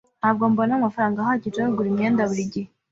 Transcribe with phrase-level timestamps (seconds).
[0.19, 2.69] Ntabwo mbona amafaranga ahagije yo kugura imyenda buri gihe.